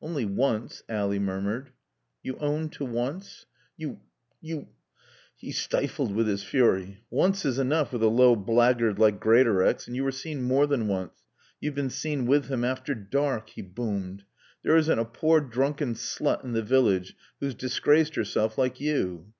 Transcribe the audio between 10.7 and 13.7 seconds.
once. You've been seen with him after dark." He